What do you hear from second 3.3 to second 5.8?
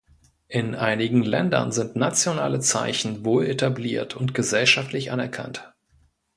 etabliert und gesellschaftlich anerkannt.